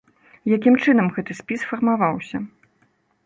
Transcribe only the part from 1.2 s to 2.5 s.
спіс фармаваўся?